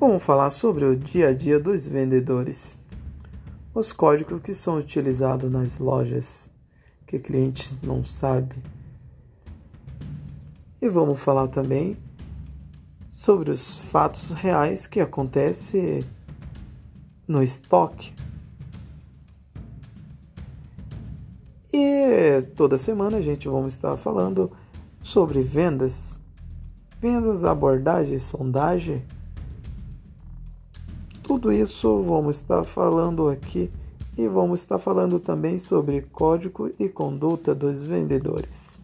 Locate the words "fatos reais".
13.76-14.88